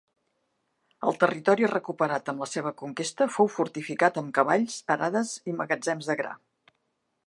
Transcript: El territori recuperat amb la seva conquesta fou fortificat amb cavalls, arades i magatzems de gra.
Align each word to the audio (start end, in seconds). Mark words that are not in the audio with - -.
El 1.09 1.19
territori 1.23 1.69
recuperat 1.73 2.33
amb 2.33 2.43
la 2.45 2.49
seva 2.53 2.73
conquesta 2.81 3.29
fou 3.37 3.53
fortificat 3.59 4.21
amb 4.23 4.35
cavalls, 4.39 4.83
arades 4.99 5.39
i 5.53 5.59
magatzems 5.63 6.11
de 6.13 6.19
gra. 6.23 6.39